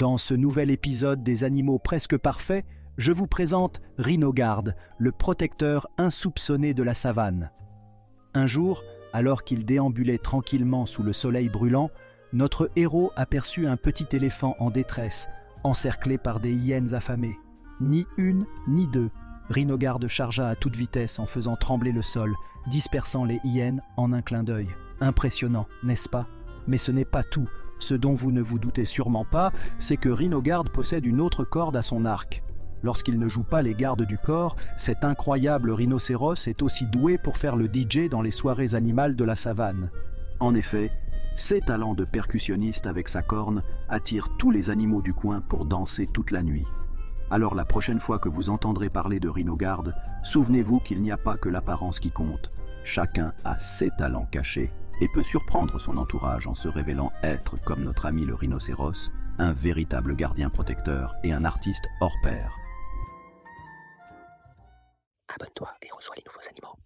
[0.00, 2.64] Dans ce nouvel épisode des animaux presque parfaits,
[2.96, 7.50] je vous présente Rhinogarde, le protecteur insoupçonné de la savane.
[8.32, 8.82] Un jour,
[9.12, 11.90] alors qu'il déambulait tranquillement sous le soleil brûlant,
[12.32, 15.28] notre héros aperçut un petit éléphant en détresse,
[15.64, 17.36] encerclé par des hyènes affamées.
[17.82, 19.10] Ni une, ni deux.
[19.50, 22.34] Rhinogarde chargea à toute vitesse en faisant trembler le sol,
[22.68, 24.68] dispersant les hyènes en un clin d'œil.
[25.02, 26.26] Impressionnant, n'est-ce pas?
[26.70, 27.48] Mais ce n'est pas tout.
[27.80, 31.76] Ce dont vous ne vous doutez sûrement pas, c'est que Rhinogarde possède une autre corde
[31.76, 32.44] à son arc.
[32.84, 37.38] Lorsqu'il ne joue pas les gardes du corps, cet incroyable rhinocéros est aussi doué pour
[37.38, 39.90] faire le DJ dans les soirées animales de la savane.
[40.38, 40.92] En effet,
[41.34, 46.06] ses talents de percussionniste avec sa corne attirent tous les animaux du coin pour danser
[46.06, 46.66] toute la nuit.
[47.32, 51.36] Alors la prochaine fois que vous entendrez parler de Rhinogarde, souvenez-vous qu'il n'y a pas
[51.36, 52.52] que l'apparence qui compte.
[52.84, 57.84] Chacun a ses talents cachés et peut surprendre son entourage en se révélant être, comme
[57.84, 62.56] notre ami le rhinocéros, un véritable gardien protecteur et un artiste hors pair.
[65.34, 66.80] Abonne-toi et reçois les nouveaux animaux.